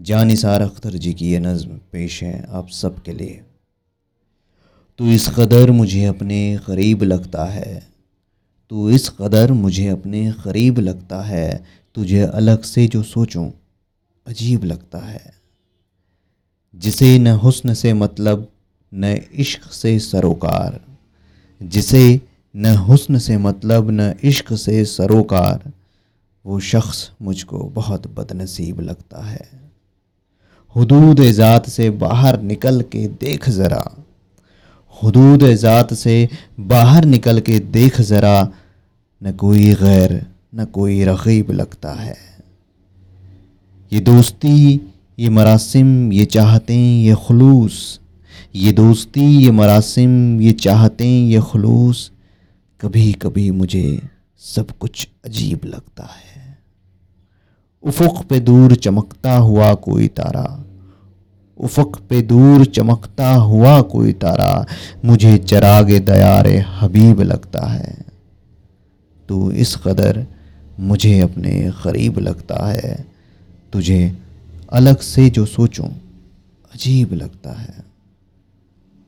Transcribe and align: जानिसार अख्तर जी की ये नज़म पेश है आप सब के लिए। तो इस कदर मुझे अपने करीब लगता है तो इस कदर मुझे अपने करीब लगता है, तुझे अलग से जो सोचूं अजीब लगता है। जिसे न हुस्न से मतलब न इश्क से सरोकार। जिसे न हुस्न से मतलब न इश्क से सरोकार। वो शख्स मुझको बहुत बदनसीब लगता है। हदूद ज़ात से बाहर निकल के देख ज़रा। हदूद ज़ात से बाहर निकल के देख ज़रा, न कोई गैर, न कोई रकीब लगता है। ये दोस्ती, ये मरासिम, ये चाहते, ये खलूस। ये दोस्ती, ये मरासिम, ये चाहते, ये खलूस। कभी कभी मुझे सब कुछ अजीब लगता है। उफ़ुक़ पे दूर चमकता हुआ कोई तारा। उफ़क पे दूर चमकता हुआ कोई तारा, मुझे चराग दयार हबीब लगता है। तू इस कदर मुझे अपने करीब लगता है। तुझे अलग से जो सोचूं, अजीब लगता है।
जानिसार 0.00 0.62
अख्तर 0.62 0.90
जी 0.90 1.12
की 1.14 1.30
ये 1.30 1.38
नज़म 1.38 1.70
पेश 1.92 2.22
है 2.22 2.46
आप 2.50 2.68
सब 2.68 3.02
के 3.02 3.12
लिए। 3.12 3.42
तो 4.98 5.06
इस 5.06 5.28
कदर 5.28 5.70
मुझे 5.70 6.04
अपने 6.04 6.58
करीब 6.66 7.02
लगता 7.02 7.44
है 7.44 7.88
तो 8.70 8.90
इस 8.90 9.08
कदर 9.08 9.52
मुझे 9.52 9.88
अपने 9.88 10.32
करीब 10.44 10.78
लगता 10.78 11.20
है, 11.22 11.64
तुझे 11.94 12.20
अलग 12.20 12.62
से 12.62 12.86
जो 12.86 13.02
सोचूं 13.02 13.50
अजीब 14.26 14.64
लगता 14.64 14.98
है। 14.98 15.32
जिसे 16.76 17.18
न 17.18 17.26
हुस्न 17.26 17.74
से 17.74 17.92
मतलब 17.92 18.48
न 18.94 19.04
इश्क 19.34 19.72
से 19.72 19.98
सरोकार। 19.98 20.80
जिसे 21.62 22.20
न 22.56 22.66
हुस्न 22.66 23.18
से 23.18 23.36
मतलब 23.36 23.90
न 23.90 24.14
इश्क 24.24 24.52
से 24.52 24.84
सरोकार। 24.84 25.72
वो 26.46 26.60
शख्स 26.60 27.10
मुझको 27.22 27.58
बहुत 27.58 28.06
बदनसीब 28.06 28.80
लगता 28.80 29.22
है। 29.22 29.67
हदूद 30.76 31.20
ज़ात 31.20 31.68
से 31.68 31.90
बाहर 31.90 32.40
निकल 32.40 32.80
के 32.80 33.06
देख 33.08 33.48
ज़रा। 33.48 33.96
हदूद 35.02 35.44
ज़ात 35.44 35.94
से 35.94 36.28
बाहर 36.60 37.04
निकल 37.04 37.40
के 37.40 37.58
देख 37.58 38.00
ज़रा, 38.00 38.52
न 39.22 39.32
कोई 39.32 39.74
गैर, 39.74 40.26
न 40.54 40.64
कोई 40.64 41.04
रकीब 41.04 41.50
लगता 41.50 41.92
है। 41.92 42.16
ये 43.92 44.00
दोस्ती, 44.00 44.80
ये 45.18 45.28
मरासिम, 45.28 46.12
ये 46.12 46.24
चाहते, 46.24 46.74
ये 46.74 47.16
खलूस। 47.26 48.00
ये 48.54 48.72
दोस्ती, 48.72 49.20
ये 49.20 49.50
मरासिम, 49.50 50.40
ये 50.40 50.52
चाहते, 50.52 51.04
ये 51.04 51.40
खलूस। 51.52 52.10
कभी 52.80 53.12
कभी 53.12 53.50
मुझे 53.50 54.02
सब 54.38 54.70
कुछ 54.70 55.08
अजीब 55.24 55.60
लगता 55.64 56.04
है। 56.04 56.47
उफ़ुक़ 57.88 58.22
पे 58.22 58.40
दूर 58.40 58.74
चमकता 58.74 59.36
हुआ 59.36 59.74
कोई 59.74 60.08
तारा। 60.08 60.64
उफ़क 61.58 61.98
पे 62.10 62.22
दूर 62.22 62.64
चमकता 62.64 63.34
हुआ 63.34 63.80
कोई 63.80 64.12
तारा, 64.12 64.66
मुझे 65.04 65.38
चराग 65.38 65.98
दयार 65.98 66.48
हबीब 66.48 67.20
लगता 67.20 67.66
है। 67.66 67.98
तू 69.28 69.50
इस 69.50 69.76
कदर 69.76 70.26
मुझे 70.80 71.20
अपने 71.20 71.72
करीब 71.84 72.18
लगता 72.18 72.66
है। 72.66 73.06
तुझे 73.72 74.18
अलग 74.72 74.98
से 74.98 75.30
जो 75.30 75.46
सोचूं, 75.46 75.88
अजीब 76.74 77.12
लगता 77.12 77.52
है। 77.52 77.87